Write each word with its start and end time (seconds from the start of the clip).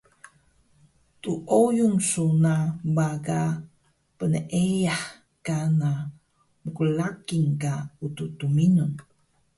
Dooyun 1.21 1.95
su 2.09 2.25
na 2.43 2.53
baga 2.95 3.41
peeyah 4.17 5.03
kana 5.45 5.89
mqraqil 6.63 7.45
ka 7.61 7.73
Utux 8.05 8.29
Tmninun 8.39 8.91